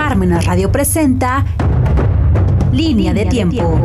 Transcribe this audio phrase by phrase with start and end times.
[0.00, 1.44] Parmenas Radio presenta
[2.72, 3.78] Línea de Tiempo.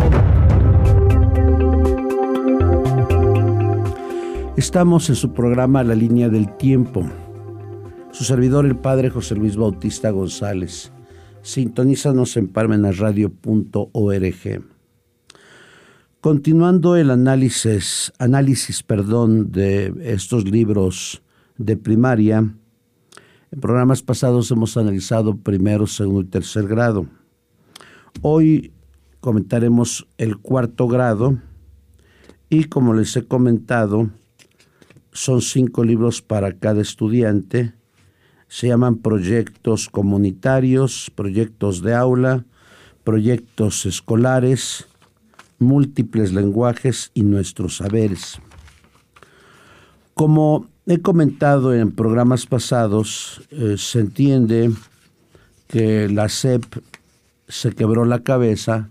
[4.55, 7.05] Estamos en su programa La Línea del Tiempo.
[8.11, 10.93] Su servidor, el padre José Luis Bautista González.
[11.41, 14.63] Sintonízanos en parmenasradio.org.
[16.21, 21.21] Continuando el análisis, análisis perdón, de estos libros
[21.57, 22.55] de primaria,
[23.55, 27.07] en programas pasados hemos analizado primero, segundo y tercer grado.
[28.21, 28.73] Hoy
[29.21, 31.39] comentaremos el cuarto grado
[32.49, 34.09] y como les he comentado,
[35.13, 37.73] son cinco libros para cada estudiante.
[38.49, 42.45] Se llaman proyectos comunitarios, proyectos de aula,
[43.05, 44.85] proyectos escolares,
[45.59, 48.37] múltiples lenguajes y nuestros saberes.
[50.13, 54.71] Como he comentado en programas pasados, eh, se entiende
[55.67, 56.63] que la SEP
[57.47, 58.89] se quebró la cabeza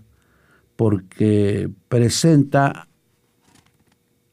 [0.75, 2.87] porque presenta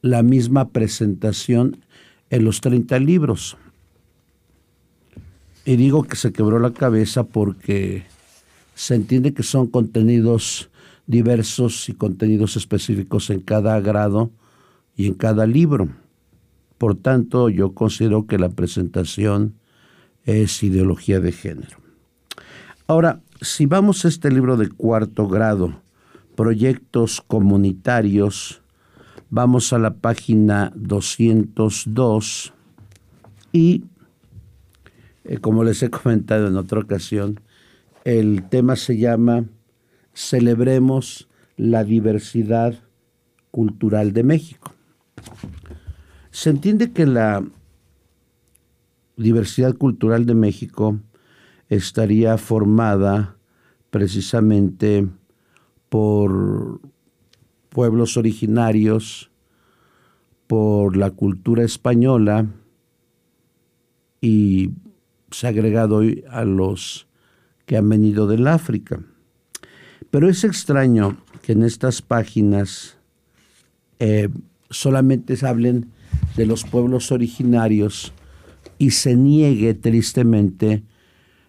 [0.01, 1.85] la misma presentación
[2.31, 3.57] en los 30 libros.
[5.65, 8.05] Y digo que se quebró la cabeza porque
[8.75, 10.69] se entiende que son contenidos
[11.07, 14.31] diversos y contenidos específicos en cada grado
[14.97, 15.89] y en cada libro.
[16.83, 19.55] Por tanto, yo considero que la presentación
[20.25, 21.77] es ideología de género.
[22.89, 25.81] Ahora, si vamos a este libro de cuarto grado,
[26.35, 28.63] proyectos comunitarios,
[29.31, 32.53] vamos a la página 202
[33.53, 33.85] y,
[35.23, 37.39] eh, como les he comentado en otra ocasión,
[38.03, 39.45] el tema se llama
[40.15, 42.75] celebremos la diversidad
[43.53, 44.75] cultural de México.
[46.33, 47.45] Se entiende que la
[49.19, 50.99] diversidad cultural de México
[51.69, 53.37] estaría formada
[53.91, 55.07] precisamente
[55.91, 56.81] por
[57.69, 59.31] pueblos originarios,
[60.47, 62.47] por la cultura española
[64.23, 64.71] y
[65.31, 67.09] se ha agregado hoy a los
[67.67, 69.03] que han venido del África.
[70.11, 72.97] Pero es extraño que en estas páginas
[73.99, 74.31] eh,
[74.71, 75.93] solamente se hablen
[76.37, 78.13] de los pueblos originarios
[78.79, 80.85] y se niegue tristemente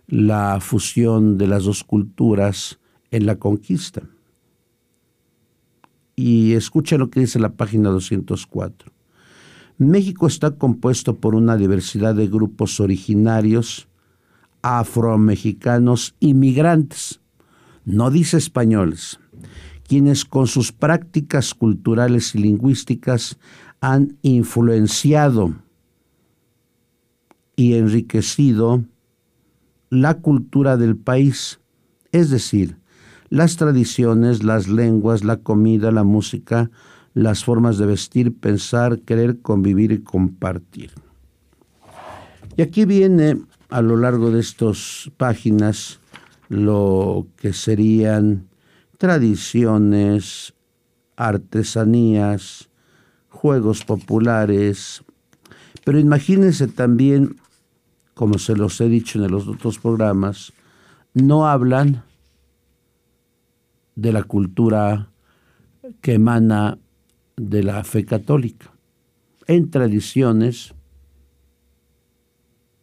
[0.07, 2.79] la fusión de las dos culturas
[3.11, 4.03] en la conquista.
[6.15, 8.91] Y escucha lo que dice la página 204.
[9.77, 13.87] México está compuesto por una diversidad de grupos originarios,
[14.61, 17.19] afromexicanos, inmigrantes,
[17.85, 19.19] no dice españoles,
[19.87, 23.39] quienes con sus prácticas culturales y lingüísticas
[23.83, 25.55] han influenciado
[27.57, 28.85] y enriquecido
[29.89, 31.59] la cultura del país,
[32.13, 32.77] es decir,
[33.27, 36.71] las tradiciones, las lenguas, la comida, la música,
[37.13, 40.91] las formas de vestir, pensar, querer, convivir y compartir.
[42.55, 45.99] Y aquí viene a lo largo de estas páginas
[46.47, 48.47] lo que serían
[48.97, 50.53] tradiciones,
[51.17, 52.69] artesanías,
[53.33, 55.03] juegos populares,
[55.83, 57.35] pero imagínense también,
[58.13, 60.53] como se los he dicho en los otros programas,
[61.13, 62.03] no hablan
[63.95, 65.09] de la cultura
[65.99, 66.77] que emana
[67.35, 68.71] de la fe católica,
[69.47, 70.73] en tradiciones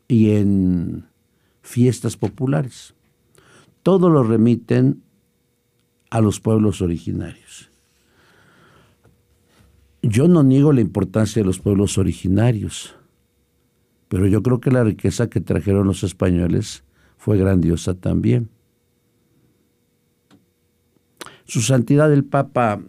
[0.09, 1.07] y en
[1.63, 2.95] fiestas populares
[3.83, 5.03] todo lo remiten
[6.11, 7.70] a los pueblos originarios.
[10.03, 12.97] Yo no niego la importancia de los pueblos originarios,
[14.09, 16.85] pero yo creo que la riqueza que trajeron los españoles
[17.19, 18.49] fue grandiosa también.
[21.45, 22.81] Su Santidad el Papa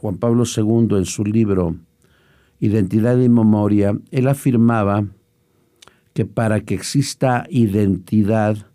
[0.00, 1.76] Juan Pablo II en su libro
[2.58, 5.06] Identidad y Memoria, él afirmaba
[6.12, 8.66] que para que exista identidad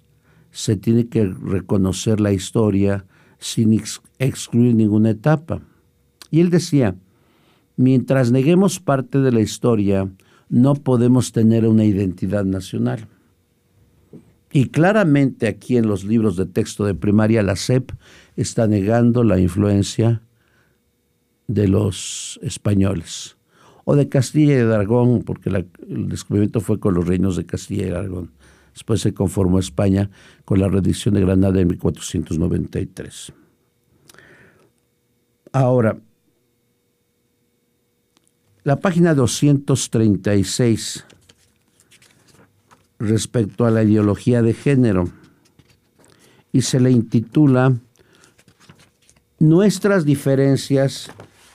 [0.50, 3.06] se tiene que reconocer la historia
[3.38, 3.80] sin
[4.18, 5.62] excluir ninguna etapa.
[6.32, 6.96] Y él decía,
[7.78, 10.10] mientras neguemos parte de la historia,
[10.50, 13.08] no podemos tener una identidad nacional.
[14.52, 17.92] Y claramente aquí en los libros de texto de primaria, la SEP
[18.38, 20.22] está negando la influencia
[21.48, 23.36] de los españoles
[23.84, 27.92] o de Castilla y Aragón, porque el descubrimiento fue con los reinos de Castilla y
[27.92, 28.32] Aragón.
[28.74, 30.10] Después se conformó España
[30.44, 33.32] con la rendición de Granada en 1493.
[35.54, 35.98] Ahora,
[38.66, 41.06] la página 236
[42.98, 45.08] respecto a la ideología de género.
[46.52, 47.78] y se le intitula
[49.38, 51.12] Nuestras diferencias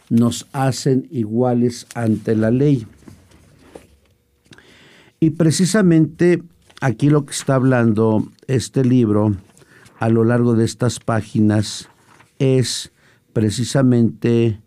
[0.09, 2.87] nos hacen iguales ante la ley.
[5.19, 6.43] Y precisamente
[6.81, 9.35] aquí lo que está hablando este libro
[9.99, 11.89] a lo largo de estas páginas
[12.39, 12.93] es
[13.33, 14.61] precisamente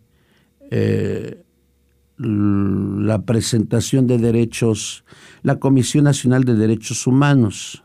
[0.70, 1.43] eh,
[2.16, 5.04] la presentación de derechos,
[5.42, 7.82] la Comisión Nacional de Derechos Humanos,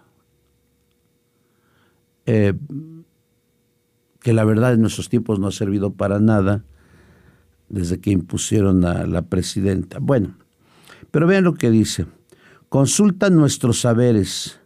[2.25, 2.53] eh,
[4.19, 6.63] que la verdad en nuestros tiempos no ha servido para nada
[7.69, 9.99] desde que impusieron a la presidenta.
[9.99, 10.35] Bueno,
[11.11, 12.05] pero vean lo que dice.
[12.67, 14.59] Consulta nuestros saberes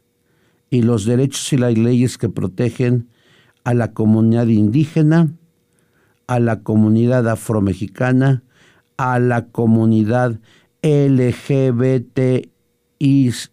[0.69, 3.09] y los derechos y las leyes que protegen
[3.63, 5.31] a la comunidad indígena,
[6.27, 8.43] a la comunidad afromexicana,
[8.97, 10.39] a la comunidad
[10.81, 12.49] LGBTIYZ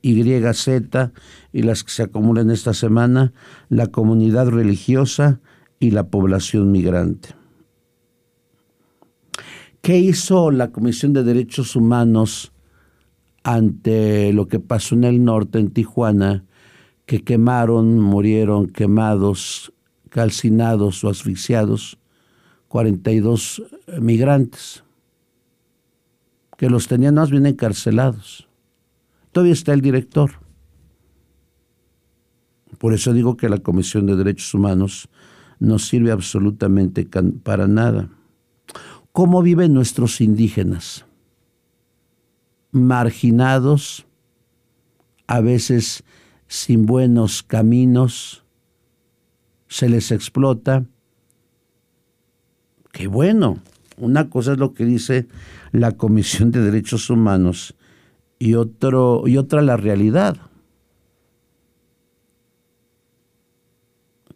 [0.03, 3.33] y las que se acumulan esta semana,
[3.69, 5.41] la comunidad religiosa
[5.79, 7.31] y la población migrante.
[9.81, 12.53] ¿Qué hizo la Comisión de Derechos Humanos
[13.43, 16.45] ante lo que pasó en el norte, en Tijuana,
[17.07, 19.73] que quemaron, murieron quemados,
[20.11, 21.99] calcinados o asfixiados
[22.69, 23.63] 42
[24.01, 24.85] migrantes?
[26.61, 28.47] Que los tenían más bien encarcelados.
[29.33, 30.33] Todavía está el director.
[32.77, 35.09] Por eso digo que la Comisión de Derechos Humanos
[35.59, 37.09] no sirve absolutamente
[37.43, 38.11] para nada.
[39.11, 41.07] ¿Cómo viven nuestros indígenas?
[42.73, 44.05] Marginados,
[45.29, 46.05] a veces
[46.47, 48.45] sin buenos caminos,
[49.67, 50.85] se les explota.
[52.93, 53.63] Qué bueno,
[54.01, 55.29] una cosa es lo que dice
[55.73, 57.75] la Comisión de Derechos Humanos
[58.39, 60.37] y, otro, y otra la realidad.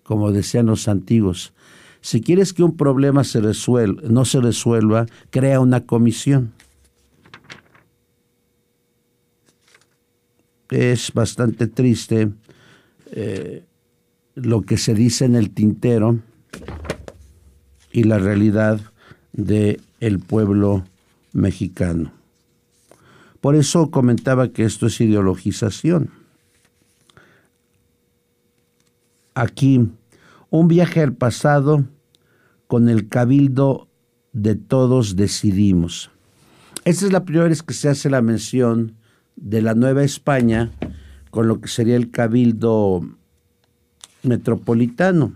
[0.03, 1.55] Como decían los antiguos,
[2.03, 6.53] si quieres que un problema se resuelva, no se resuelva, crea una comisión.
[10.69, 12.31] Es bastante triste
[13.13, 13.65] eh,
[14.35, 16.19] lo que se dice en el tintero
[17.91, 18.81] y la realidad
[19.35, 20.85] de el pueblo
[21.33, 22.13] mexicano.
[23.41, 26.11] Por eso comentaba que esto es ideologización.
[29.35, 29.91] Aquí,
[30.49, 31.85] un viaje al pasado
[32.67, 33.89] con el cabildo
[34.33, 36.11] de todos decidimos.
[36.85, 38.95] Esta es la primera vez que se hace la mención
[39.37, 40.71] de la Nueva España
[41.31, 43.03] con lo que sería el cabildo
[44.23, 45.33] metropolitano.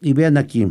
[0.00, 0.66] Y vean aquí,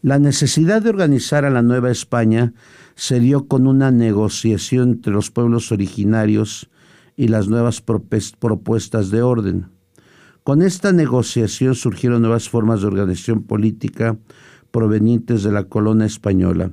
[0.00, 2.54] la necesidad de organizar a la Nueva España
[2.94, 6.70] se dio con una negociación entre los pueblos originarios
[7.16, 9.66] y las nuevas propuestas de orden.
[10.44, 14.16] Con esta negociación surgieron nuevas formas de organización política
[14.70, 16.70] provenientes de la colonia española,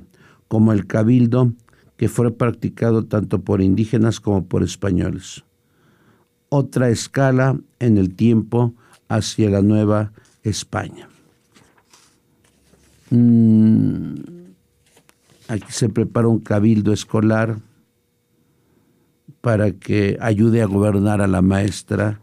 [0.48, 1.52] como el cabildo,
[1.96, 5.44] que fue practicado tanto por indígenas como por españoles.
[6.48, 8.74] Otra escala en el tiempo
[9.08, 10.12] hacia la Nueva
[10.42, 11.08] España.
[13.10, 14.14] Mm,
[15.48, 17.58] aquí se prepara un cabildo escolar
[19.40, 22.20] para que ayude a gobernar a la maestra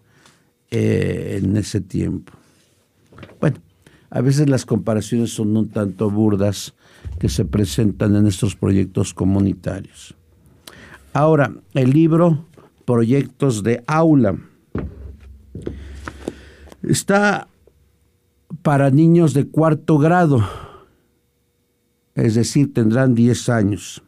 [0.72, 2.34] eh, en ese tiempo.
[3.40, 3.58] Bueno,
[4.10, 6.74] a veces las comparaciones son un tanto burdas
[7.20, 10.16] que se presentan en estos proyectos comunitarios.
[11.14, 12.46] Ahora, el libro
[12.86, 14.38] Proyectos de Aula
[16.82, 17.48] está
[18.62, 20.44] para niños de cuarto grado
[22.16, 24.04] es decir, tendrán 10 años.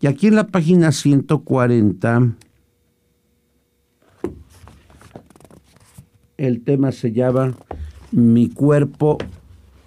[0.00, 2.34] Y aquí en la página 140,
[6.36, 7.54] el tema se llama
[8.12, 9.18] Mi cuerpo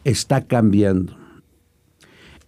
[0.03, 1.15] está cambiando.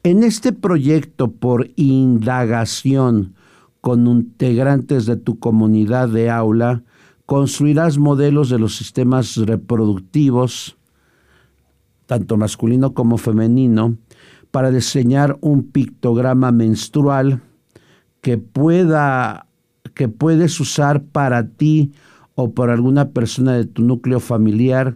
[0.04, 3.36] En este proyecto por indagación
[3.80, 6.84] con integrantes de tu comunidad de aula,
[7.26, 10.78] construirás modelos de los sistemas reproductivos,
[12.06, 13.98] tanto masculino como femenino,
[14.54, 17.42] para diseñar un pictograma menstrual
[18.22, 19.48] que pueda
[19.96, 21.92] que puedes usar para ti
[22.36, 24.96] o para alguna persona de tu núcleo familiar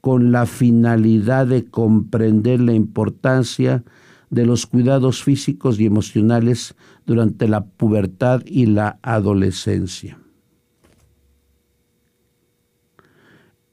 [0.00, 3.84] con la finalidad de comprender la importancia
[4.30, 6.74] de los cuidados físicos y emocionales
[7.06, 10.18] durante la pubertad y la adolescencia.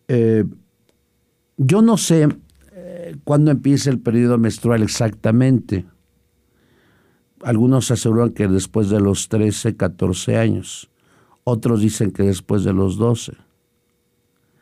[0.08, 0.46] Eh,
[1.58, 2.30] yo no sé
[3.24, 5.86] cuándo empieza el periodo menstrual exactamente.
[7.42, 10.90] Algunos aseguran que después de los 13, 14 años.
[11.46, 13.34] otros dicen que después de los 12.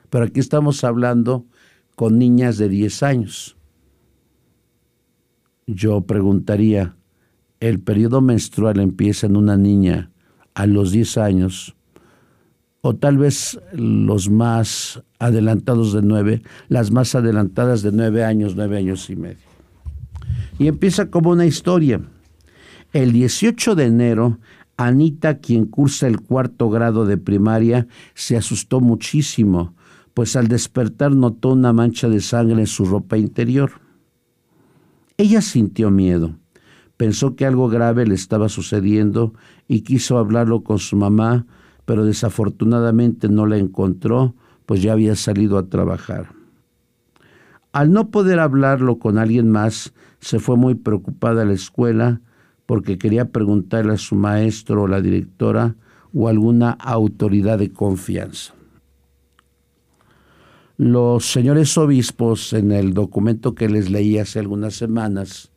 [0.09, 1.45] Pero aquí estamos hablando
[1.95, 3.57] con niñas de 10 años.
[5.67, 6.95] Yo preguntaría,
[7.59, 10.11] ¿el periodo menstrual empieza en una niña
[10.55, 11.75] a los 10 años?
[12.81, 18.77] O tal vez los más adelantados de 9, las más adelantadas de 9 años, 9
[18.77, 19.51] años y medio.
[20.57, 22.01] Y empieza como una historia.
[22.91, 24.39] El 18 de enero,
[24.77, 29.75] Anita, quien cursa el cuarto grado de primaria, se asustó muchísimo,
[30.13, 33.73] pues al despertar notó una mancha de sangre en su ropa interior.
[35.17, 36.35] Ella sintió miedo,
[36.97, 39.33] pensó que algo grave le estaba sucediendo
[39.67, 41.45] y quiso hablarlo con su mamá,
[41.91, 44.33] pero desafortunadamente no la encontró,
[44.65, 46.29] pues ya había salido a trabajar.
[47.73, 52.21] Al no poder hablarlo con alguien más, se fue muy preocupada a la escuela
[52.65, 55.75] porque quería preguntarle a su maestro o la directora
[56.13, 58.53] o alguna autoridad de confianza.
[60.77, 65.51] Los señores obispos, en el documento que les leí hace algunas semanas,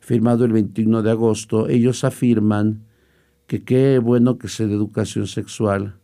[0.00, 2.87] firmado el 21 de agosto, ellos afirman
[3.48, 5.96] que qué bueno que sea de educación sexual,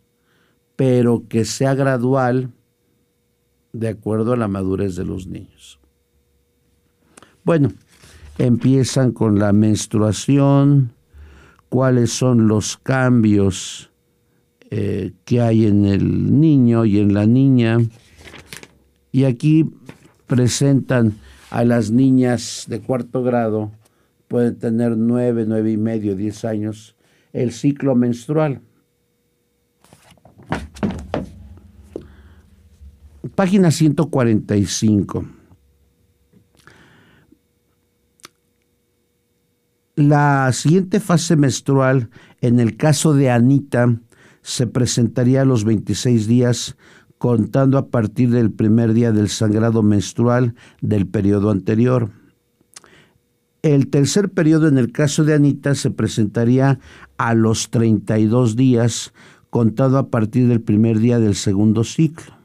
[0.75, 2.51] pero que sea gradual
[3.71, 5.79] de acuerdo a la madurez de los niños.
[7.43, 7.71] Bueno,
[8.37, 10.91] empiezan con la menstruación,
[11.69, 13.91] cuáles son los cambios
[14.71, 17.77] eh, que hay en el niño y en la niña
[19.11, 19.69] y aquí
[20.25, 21.13] presentan
[21.51, 23.71] a las niñas de cuarto grado,
[24.27, 26.94] pueden tener nueve, nueve y medio, diez años,
[27.35, 28.61] el ciclo menstrual.
[33.35, 35.25] Página 145.
[39.97, 43.99] La siguiente fase menstrual, en el caso de Anita,
[44.41, 46.77] se presentaría a los 26 días
[47.17, 52.11] contando a partir del primer día del sangrado menstrual del periodo anterior.
[53.65, 56.77] El tercer periodo en el caso de Anita se presentaría
[57.17, 59.11] a los 32 días,
[59.49, 62.35] contado a partir del primer día del segundo ciclo.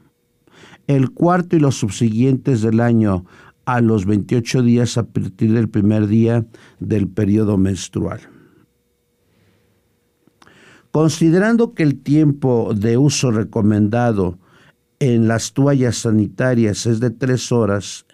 [0.87, 3.23] El cuarto y los subsiguientes del año
[3.65, 6.47] a los 28 días a partir del primer día
[6.79, 8.21] del periodo menstrual.
[10.89, 14.39] Considerando que el tiempo de uso recomendado
[14.97, 18.07] en las toallas sanitarias es de tres horas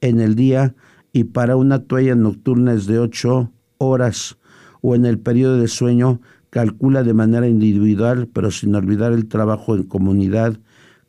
[0.00, 0.74] en el día
[1.12, 4.36] y para una toalla nocturna es de ocho horas
[4.80, 9.74] o en el periodo de sueño calcula de manera individual pero sin olvidar el trabajo
[9.74, 10.58] en comunidad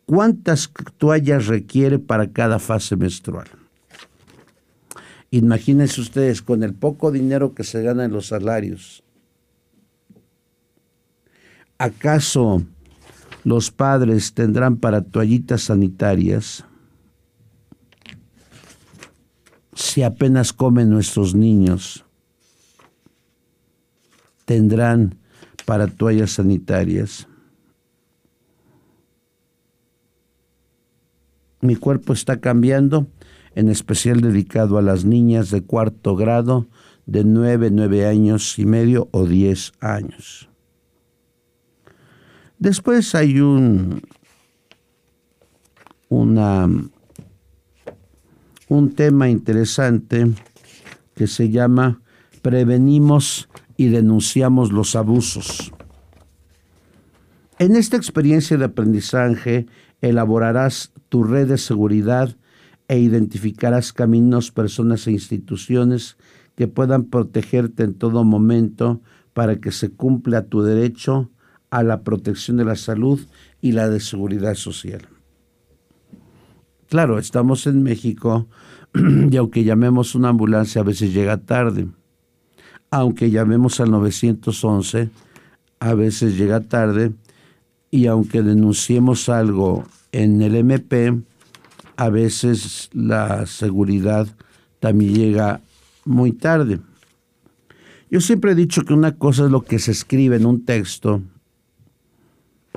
[0.06, 3.48] cuántas toallas requiere para cada fase menstrual.
[5.32, 9.04] Imagínense ustedes con el poco dinero que se gana en los salarios.
[11.78, 12.64] ¿Acaso
[13.44, 16.66] los padres tendrán para toallitas sanitarias,
[19.80, 22.06] si apenas comen nuestros niños,
[24.44, 25.16] tendrán
[25.66, 27.30] para toallas sanitarias.
[31.62, 33.08] Mi cuerpo está cambiando,
[33.56, 36.68] en especial dedicado a las niñas de cuarto grado,
[37.06, 40.50] de nueve, nueve años y medio o diez años.
[42.58, 44.02] Después hay un,
[46.10, 46.68] una,
[48.70, 50.32] un tema interesante
[51.16, 52.02] que se llama
[52.42, 55.74] Prevenimos y denunciamos los abusos.
[57.58, 59.66] En esta experiencia de aprendizaje
[60.02, 62.38] elaborarás tu red de seguridad
[62.88, 66.16] e identificarás caminos, personas e instituciones
[66.56, 69.02] que puedan protegerte en todo momento
[69.34, 71.32] para que se cumpla tu derecho
[71.72, 73.20] a la protección de la salud
[73.62, 75.08] y la de seguridad social.
[76.90, 78.48] Claro, estamos en México
[79.30, 81.88] y aunque llamemos una ambulancia a veces llega tarde.
[82.90, 85.12] Aunque llamemos al 911,
[85.80, 87.14] a veces llega tarde.
[87.92, 91.22] Y aunque denunciemos algo en el MP,
[91.96, 94.28] a veces la seguridad
[94.80, 95.62] también llega
[96.06, 96.80] muy tarde.
[98.10, 101.22] Yo siempre he dicho que una cosa es lo que se escribe en un texto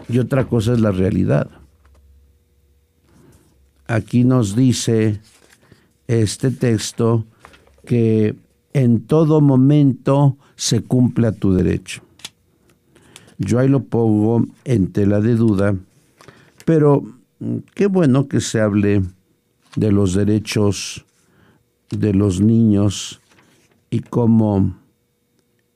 [0.07, 1.62] y otra cosa es la realidad.
[3.87, 5.21] Aquí nos dice
[6.07, 7.27] este texto
[7.85, 8.37] que
[8.73, 12.03] en todo momento se cumpla tu derecho.
[13.39, 15.77] Yo ahí lo pongo en tela de duda,
[16.65, 17.03] pero
[17.75, 19.03] qué bueno que se hable
[19.77, 21.05] de los derechos
[21.91, 23.21] de los niños
[23.91, 24.77] y cómo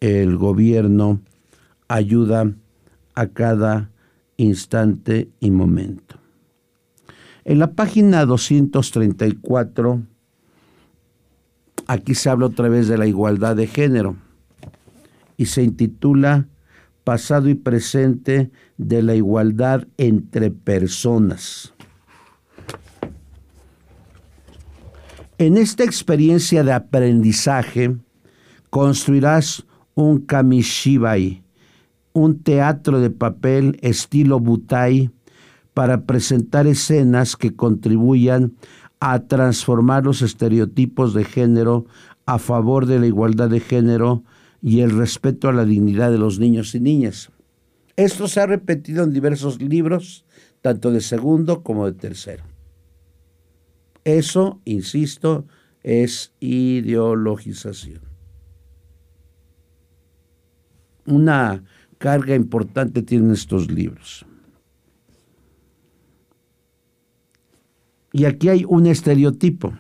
[0.00, 1.20] el gobierno
[1.88, 2.52] ayuda
[3.14, 3.90] a cada
[4.36, 6.18] instante y momento.
[7.48, 10.02] En la página 234,
[11.86, 14.16] aquí se habla otra vez de la igualdad de género
[15.36, 16.48] y se intitula
[17.04, 21.72] Pasado y presente de la igualdad entre personas.
[25.38, 27.96] En esta experiencia de aprendizaje
[28.70, 31.44] construirás un kamishibai,
[32.12, 35.12] un teatro de papel estilo butai
[35.76, 38.54] para presentar escenas que contribuyan
[38.98, 41.84] a transformar los estereotipos de género
[42.24, 44.24] a favor de la igualdad de género
[44.62, 47.30] y el respeto a la dignidad de los niños y niñas.
[47.96, 50.24] Esto se ha repetido en diversos libros,
[50.62, 52.44] tanto de segundo como de tercero.
[54.02, 55.44] Eso, insisto,
[55.82, 58.00] es ideologización.
[61.04, 61.64] Una
[61.98, 64.24] carga importante tienen estos libros.
[68.16, 69.74] Y aquí hay un estereotipo.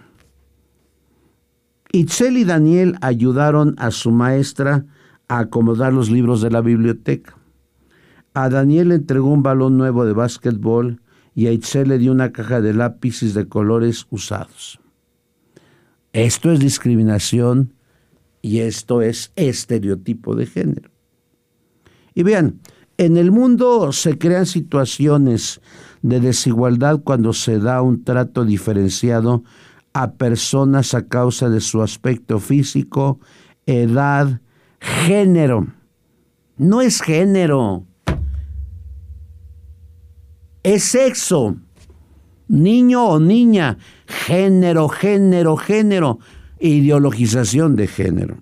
[1.90, 4.84] Itzel y Daniel ayudaron a su maestra
[5.26, 7.34] a acomodar los libros de la biblioteca.
[8.34, 11.00] A Daniel le entregó un balón nuevo de básquetbol
[11.34, 14.80] y a Itzel le dio una caja de lápices de colores usados.
[16.12, 17.72] Esto es discriminación
[18.42, 20.90] y esto es estereotipo de género.
[22.14, 22.60] Y vean,
[22.98, 25.62] en el mundo se crean situaciones
[26.08, 29.42] de desigualdad cuando se da un trato diferenciado
[29.92, 33.18] a personas a causa de su aspecto físico,
[33.66, 34.40] edad,
[34.78, 35.66] género.
[36.58, 37.84] No es género,
[40.62, 41.56] es sexo.
[42.48, 46.20] Niño o niña, género, género, género,
[46.60, 48.36] ideologización de género.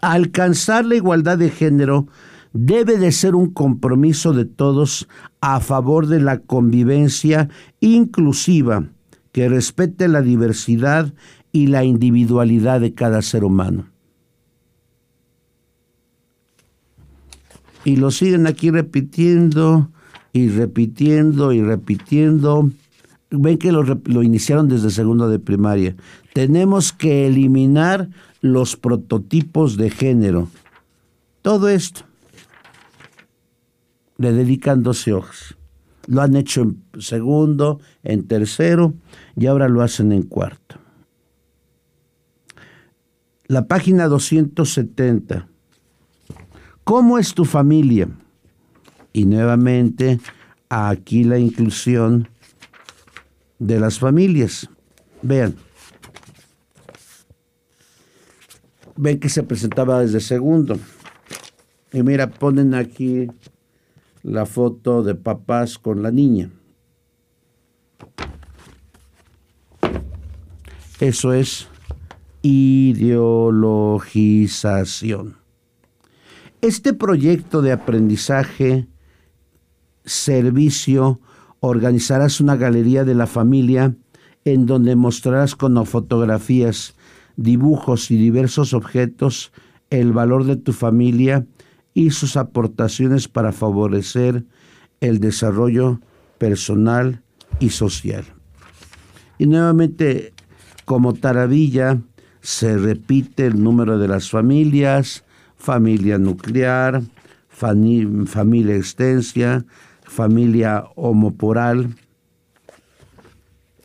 [0.00, 2.06] Alcanzar la igualdad de género
[2.52, 5.08] debe de ser un compromiso de todos
[5.40, 7.48] a favor de la convivencia
[7.80, 8.88] inclusiva
[9.32, 11.12] que respete la diversidad
[11.50, 13.86] y la individualidad de cada ser humano.
[17.84, 19.90] Y lo siguen aquí repitiendo
[20.32, 22.70] y repitiendo y repitiendo.
[23.30, 25.96] Ven que lo, iniciaron desde segundo de primaria.
[26.32, 28.08] Tenemos que eliminar
[28.40, 30.48] los prototipos de género.
[31.40, 32.04] Todo esto
[34.22, 35.56] le dedican 12 hojas.
[36.06, 38.94] Lo han hecho en segundo, en tercero
[39.36, 40.76] y ahora lo hacen en cuarto.
[43.46, 45.48] La página 270.
[46.84, 48.08] ¿Cómo es tu familia?
[49.12, 50.20] Y nuevamente
[50.68, 52.28] aquí la inclusión
[53.58, 54.68] de las familias.
[55.22, 55.56] Vean.
[58.96, 60.78] Ven que se presentaba desde segundo.
[61.92, 63.28] Y mira, ponen aquí
[64.22, 66.50] la foto de papás con la niña.
[71.00, 71.68] Eso es
[72.42, 75.36] ideologización.
[76.60, 78.86] Este proyecto de aprendizaje,
[80.04, 81.20] servicio,
[81.58, 83.96] organizarás una galería de la familia
[84.44, 86.94] en donde mostrarás con fotografías,
[87.36, 89.52] dibujos y diversos objetos
[89.90, 91.46] el valor de tu familia
[91.94, 94.44] y sus aportaciones para favorecer
[95.00, 96.00] el desarrollo
[96.38, 97.22] personal
[97.60, 98.24] y social.
[99.38, 100.32] Y nuevamente,
[100.84, 102.00] como taravilla,
[102.40, 105.24] se repite el número de las familias,
[105.56, 107.02] familia nuclear,
[107.48, 109.64] familia extensa,
[110.02, 111.94] familia homoporal.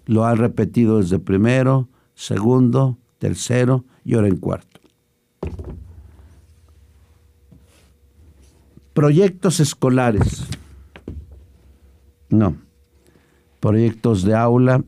[0.06, 4.77] Lo han repetido desde primero, segundo, tercero y ahora en cuarto.
[8.98, 10.48] Proyectos escolares.
[12.30, 12.58] No.
[13.60, 14.84] Proyectos de aula,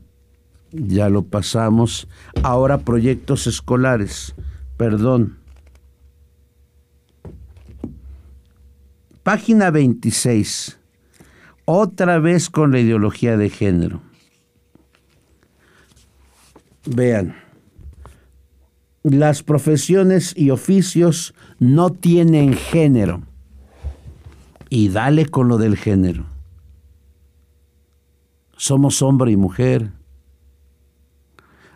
[0.72, 2.08] ya lo pasamos.
[2.42, 4.34] Ahora proyectos escolares.
[4.76, 5.38] Perdón.
[9.22, 10.80] Página 26.
[11.64, 14.02] Otra vez con la ideología de género.
[16.84, 17.36] Vean,
[19.04, 23.29] las profesiones y oficios no tienen género
[24.70, 26.24] y dale con lo del género.
[28.56, 29.90] Somos hombre y mujer.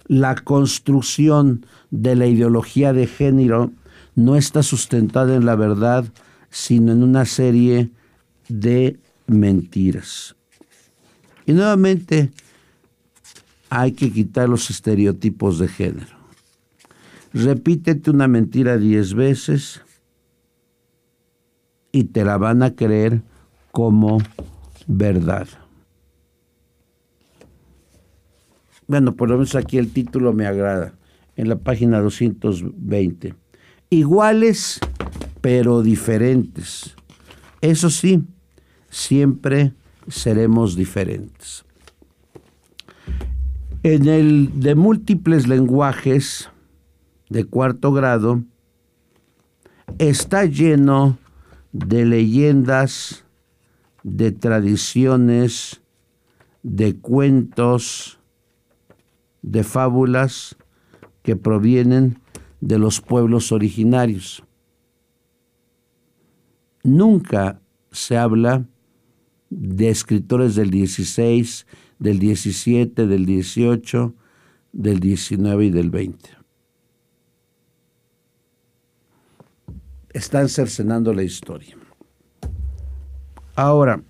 [0.07, 3.73] La construcción de la ideología de género
[4.15, 6.05] no está sustentada en la verdad,
[6.51, 7.91] sino en una serie
[8.49, 10.37] de mentiras.
[11.47, 12.31] Y nuevamente
[13.71, 16.17] hay que quitar los estereotipos de género.
[17.33, 19.81] Repítete una mentira diez veces
[21.95, 23.23] y te la van a creer
[23.71, 24.19] como
[24.89, 25.47] verdad.
[28.89, 30.95] Bueno, por lo menos aquí el título me agrada,
[31.37, 33.37] en la página 220.
[33.91, 34.81] Iguales,
[35.41, 36.97] pero diferentes.
[37.61, 38.25] Eso sí,
[38.91, 39.73] siempre
[40.09, 41.65] seremos diferentes.
[43.85, 46.51] En el de múltiples lenguajes
[47.29, 48.43] de cuarto grado,
[49.99, 51.19] está lleno
[51.75, 53.25] de leyendas,
[54.05, 55.83] de tradiciones,
[56.63, 58.21] de cuentos,
[59.43, 60.57] de fábulas
[61.23, 62.21] que provienen
[62.61, 64.45] de los pueblos originarios.
[66.85, 67.61] Nunca
[67.91, 68.69] se habla
[69.51, 71.67] de escritores del 16,
[71.99, 74.15] del 17, del 18,
[74.73, 76.44] del 19 y del 20.
[80.15, 81.77] Están cercenando la historia.
[83.55, 84.03] Ahora,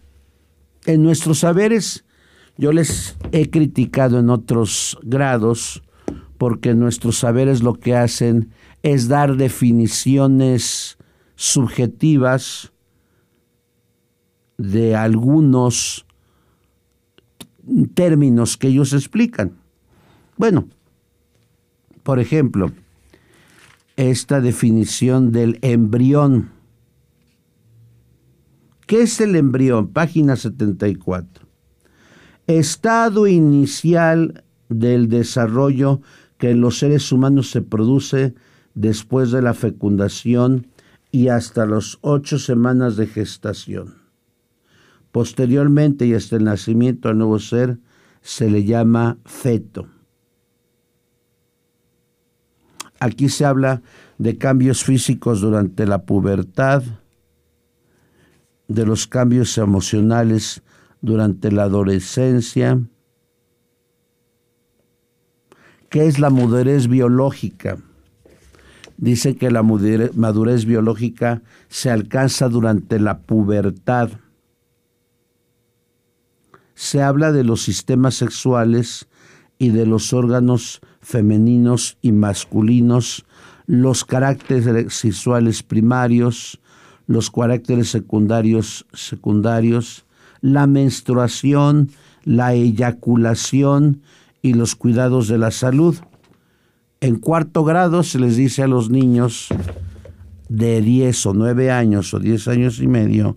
[0.86, 2.04] en nuestros saberes
[2.56, 5.82] yo les he criticado en otros grados
[6.38, 8.50] porque nuestros saberes lo que hacen
[8.82, 10.98] es dar definiciones
[11.34, 12.72] subjetivas
[14.56, 16.06] de algunos
[17.94, 19.56] términos que ellos explican.
[20.36, 20.68] Bueno,
[22.02, 22.70] por ejemplo,
[23.96, 26.52] esta definición del embrión.
[28.86, 29.88] ¿Qué es el embrión?
[29.88, 31.44] Página 74
[32.46, 36.00] estado inicial del desarrollo
[36.38, 38.34] que en los seres humanos se produce
[38.74, 40.68] después de la fecundación
[41.10, 43.94] y hasta las ocho semanas de gestación.
[45.12, 47.78] Posteriormente y hasta el nacimiento del nuevo ser
[48.20, 49.86] se le llama feto.
[53.00, 53.82] Aquí se habla
[54.18, 56.82] de cambios físicos durante la pubertad,
[58.68, 60.62] de los cambios emocionales
[61.00, 62.80] durante la adolescencia.
[65.90, 67.78] ¿Qué es la madurez biológica?
[68.96, 74.10] Dice que la madurez biológica se alcanza durante la pubertad.
[76.74, 79.08] Se habla de los sistemas sexuales
[79.58, 83.24] y de los órganos femeninos y masculinos,
[83.66, 86.60] los caracteres sexuales primarios,
[87.06, 90.06] los caracteres secundarios secundarios,
[90.40, 91.90] la menstruación,
[92.24, 94.00] la eyaculación
[94.42, 95.96] y los cuidados de la salud.
[97.00, 99.48] En cuarto grado se les dice a los niños
[100.48, 103.36] de 10 o 9 años o 10 años y medio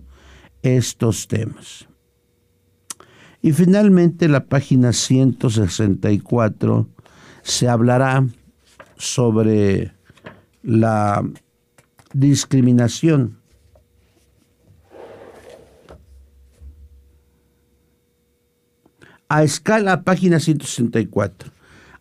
[0.62, 1.86] estos temas.
[3.42, 6.88] Y finalmente la página 164
[7.48, 8.26] se hablará
[8.98, 9.92] sobre
[10.62, 11.24] la
[12.12, 13.38] discriminación.
[19.30, 21.50] A escala, página 164.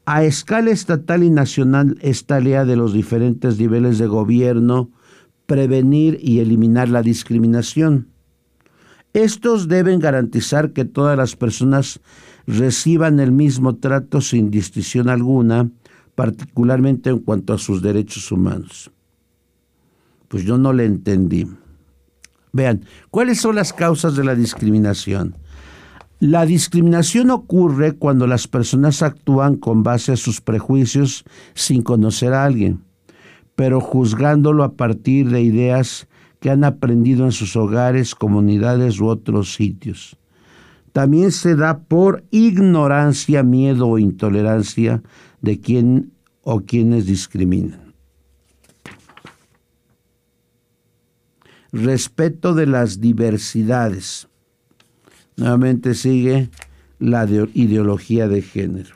[0.05, 4.91] A escala estatal y nacional es tarea de los diferentes niveles de gobierno
[5.45, 8.09] prevenir y eliminar la discriminación.
[9.13, 12.01] Estos deben garantizar que todas las personas
[12.47, 15.69] reciban el mismo trato sin distinción alguna,
[16.15, 18.89] particularmente en cuanto a sus derechos humanos.
[20.29, 21.45] Pues yo no le entendí.
[22.53, 25.35] Vean, ¿cuáles son las causas de la discriminación?
[26.19, 32.45] La discriminación ocurre cuando las personas actúan con base a sus prejuicios sin conocer a
[32.45, 32.81] alguien,
[33.55, 36.07] pero juzgándolo a partir de ideas
[36.39, 40.17] que han aprendido en sus hogares, comunidades u otros sitios.
[40.97, 45.03] También se da por ignorancia, miedo o intolerancia
[45.43, 47.93] de quien o quienes discriminan.
[51.71, 54.27] Respeto de las diversidades
[55.35, 56.49] Nuevamente sigue
[56.97, 58.95] la ideología de género.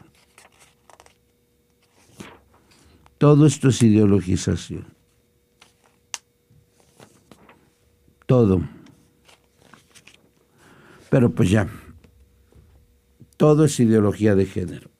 [3.19, 4.87] Todo esto es ideologización.
[8.25, 8.59] Todo.
[11.11, 11.67] Pero pues ya,
[13.41, 14.91] todo es ideología de género.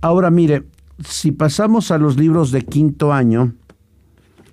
[0.00, 0.62] Ahora mire,
[1.04, 3.52] si pasamos a los libros de quinto año,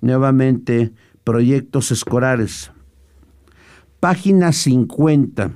[0.01, 0.91] nuevamente
[1.23, 2.71] proyectos escolares.
[3.99, 5.51] Página 50.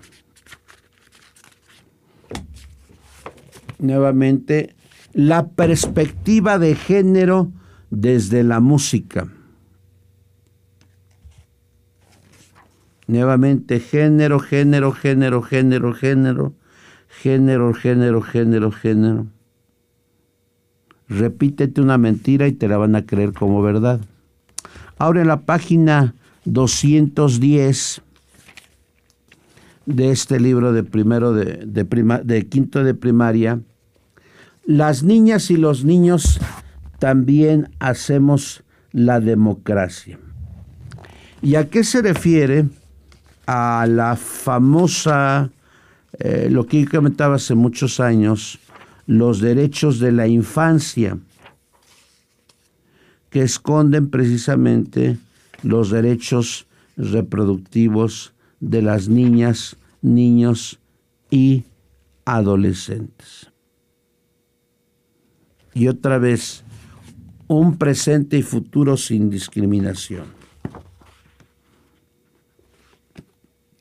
[3.80, 4.76] Nuevamente,
[5.14, 7.52] la perspectiva de género
[7.90, 9.28] desde la música.
[13.08, 16.57] Nuevamente, género, género, género, género, género,
[17.22, 19.28] género, género, género, género.
[21.10, 24.02] Repítete una mentira y te la van a creer como verdad.
[24.98, 26.14] Ahora en la página
[26.46, 28.02] 210
[29.86, 33.62] de este libro de primero de, de quinto de primaria,
[34.66, 36.40] las niñas y los niños
[37.00, 40.20] también hacemos la democracia.
[41.42, 42.66] ¿Y a qué se refiere?
[43.46, 45.52] A la famosa,
[46.20, 48.60] eh, lo que comentaba hace muchos años,
[49.06, 51.18] los derechos de la infancia,
[53.30, 55.18] que esconden precisamente
[55.64, 60.80] los derechos reproductivos de las niñas, niños
[61.30, 61.66] y
[62.26, 63.52] adolescentes.
[65.74, 66.64] Y otra vez,
[67.48, 70.26] un presente y futuro sin discriminación.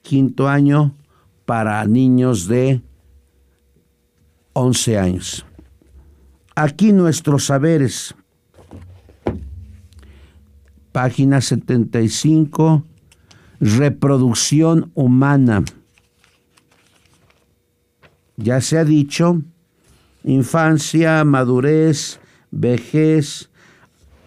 [0.03, 0.95] Quinto año
[1.47, 2.83] para niños de
[4.53, 5.47] 11 años.
[6.55, 8.15] Aquí nuestros saberes.
[10.93, 12.85] Página 75.
[13.61, 15.65] Reproducción humana.
[18.37, 19.41] Ya se ha dicho,
[20.25, 23.51] infancia, madurez, vejez.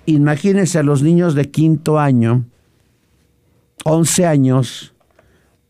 [0.06, 2.46] Imagínense a los niños de quinto año,
[3.86, 4.96] 11 años,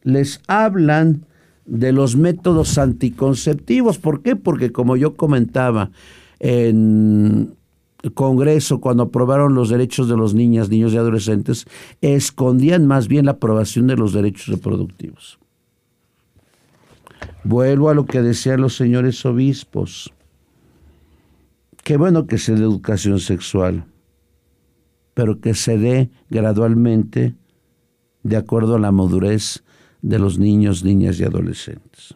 [0.03, 1.25] les hablan
[1.69, 3.99] de los métodos anticonceptivos.
[3.99, 4.36] ¿Por qué?
[4.36, 5.91] Porque como yo comentaba
[6.39, 7.55] en
[8.01, 11.65] el Congreso, cuando aprobaron los derechos de los niñas, niños y adolescentes,
[12.01, 15.38] escondían más bien la aprobación de los derechos reproductivos.
[17.43, 20.12] Vuelvo a lo que decían los señores obispos.
[21.84, 23.86] Qué bueno que se dé educación sexual,
[25.13, 27.36] pero que se dé gradualmente
[28.23, 29.63] de acuerdo a la madurez
[30.01, 32.15] de los niños, niñas y adolescentes.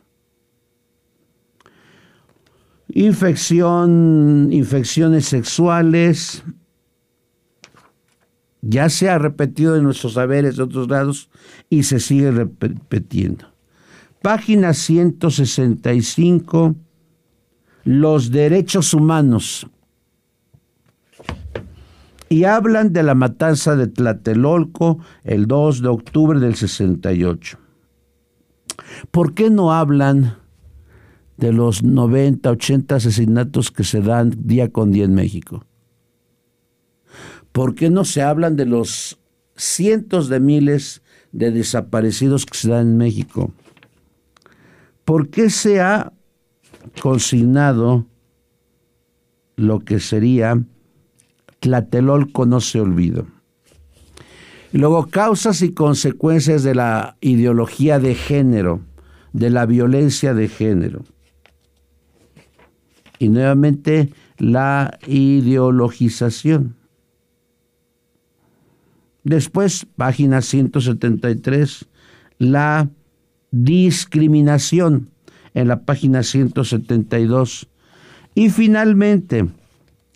[2.90, 6.44] Infección, infecciones sexuales,
[8.62, 11.30] ya se ha repetido en nuestros saberes de otros lados
[11.70, 13.52] y se sigue repitiendo.
[14.22, 16.76] Página 165,
[17.84, 19.68] los derechos humanos.
[22.30, 27.63] Y hablan de la matanza de Tlatelolco el 2 de octubre del 68.
[29.12, 30.38] ¿Por qué no hablan
[31.38, 35.66] de los 90, 80 asesinatos que se dan día con día en México?
[37.52, 39.20] ¿Por qué no se hablan de los
[39.56, 41.02] cientos de miles
[41.32, 43.52] de desaparecidos que se dan en México?
[45.06, 46.14] ¿Por qué se ha
[47.02, 48.06] consignado
[49.56, 50.64] lo que sería
[51.60, 53.28] Tlatelolco no se olvido?
[54.74, 58.82] Luego, causas y consecuencias de la ideología de género,
[59.32, 61.04] de la violencia de género.
[63.20, 66.76] Y nuevamente, la ideologización.
[69.24, 71.86] Después, página 173,
[72.40, 72.90] la
[73.52, 75.12] discriminación
[75.54, 77.70] en la página 172.
[78.34, 79.48] Y finalmente,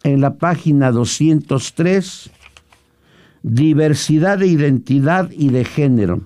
[0.02, 2.32] en la página 203,
[3.47, 6.19] diversidad de identidad y de género.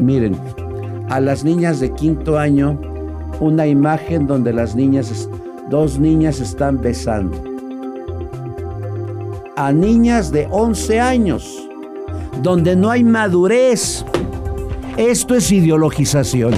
[0.00, 0.36] Miren,
[1.10, 2.80] a las niñas de quinto año,
[3.40, 5.28] una imagen donde las niñas,
[5.68, 7.36] dos niñas están besando.
[9.56, 11.68] A niñas de 11 años,
[12.42, 14.04] donde no hay madurez.
[14.96, 16.54] Esto es ideologización.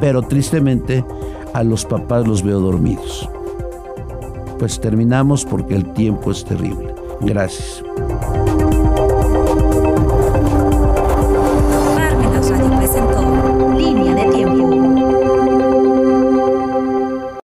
[0.00, 1.04] Pero tristemente
[1.52, 3.28] a los papás los veo dormidos.
[4.58, 6.94] Pues terminamos porque el tiempo es terrible.
[7.20, 7.85] Gracias.